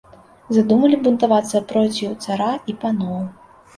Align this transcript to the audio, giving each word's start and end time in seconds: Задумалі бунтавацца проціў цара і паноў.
Задумалі 0.55 0.99
бунтавацца 1.07 1.61
проціў 1.73 2.17
цара 2.25 2.49
і 2.75 2.79
паноў. 2.85 3.21